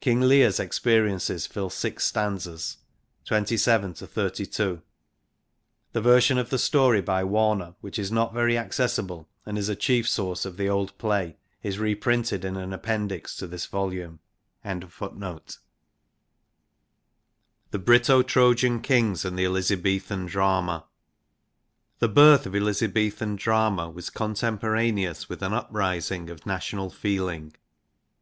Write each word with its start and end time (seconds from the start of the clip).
King 0.00 0.22
Leyr's 0.22 0.58
experiences 0.58 1.46
fill 1.46 1.68
six 1.68 2.06
.stanzas 2.10 2.78
(27 3.26 3.92
32). 3.92 4.80
The 5.92 6.00
version 6.00 6.38
of 6.38 6.48
the 6.48 6.56
story 6.58 7.02
by 7.02 7.22
Warner, 7.22 7.74
which 7.82 7.98
is 7.98 8.10
not 8.10 8.32
very 8.32 8.56
accessible 8.56 9.28
and 9.44 9.58
is 9.58 9.68
a 9.68 9.76
chief 9.76 10.08
source 10.08 10.46
of 10.46 10.56
the 10.56 10.70
old 10.70 10.96
play, 10.96 11.36
is 11.62 11.76
printed 12.00 12.46
in 12.46 12.56
an 12.56 12.72
Appendix 12.72 13.36
to 13.36 13.46
this 13.46 13.66
volume. 13.66 14.20
xxviii 14.62 14.72
INTRODUCTION 14.84 15.44
The 17.70 17.78
Brito 17.78 18.22
Trojan 18.22 18.80
Kings 18.80 19.26
and 19.26 19.38
the 19.38 19.44
Elizabethan 19.44 20.24
drama. 20.24 20.86
The 21.98 22.08
birth 22.08 22.46
of 22.46 22.56
Elizabethan 22.56 23.36
drama 23.36 23.90
was 23.90 24.08
contem 24.08 24.58
poraneous 24.58 25.28
with 25.28 25.42
an 25.42 25.52
uprising 25.52 26.30
of 26.30 26.46
national 26.46 26.88
feelmg. 26.88 27.56